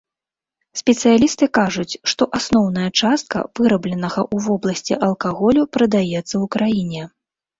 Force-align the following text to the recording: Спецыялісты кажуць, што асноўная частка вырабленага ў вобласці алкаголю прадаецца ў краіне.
Спецыялісты 0.79 1.45
кажуць, 1.57 1.99
што 2.13 2.27
асноўная 2.39 2.87
частка 3.01 3.37
вырабленага 3.59 4.21
ў 4.23 4.37
вобласці 4.47 4.97
алкаголю 5.09 5.61
прадаецца 5.77 6.23
ў 6.23 6.45
краіне. 6.57 7.03